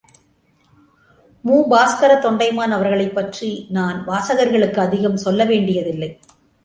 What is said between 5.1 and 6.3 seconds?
சொல்ல வேண்டியதில்லை.